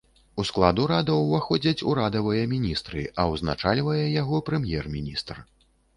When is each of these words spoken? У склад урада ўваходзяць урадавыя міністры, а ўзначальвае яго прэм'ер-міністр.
У 0.43 0.43
склад 0.49 0.79
урада 0.83 1.17
ўваходзяць 1.23 1.83
урадавыя 1.91 2.43
міністры, 2.53 3.03
а 3.25 3.29
ўзначальвае 3.35 4.03
яго 4.21 4.41
прэм'ер-міністр. 4.49 5.35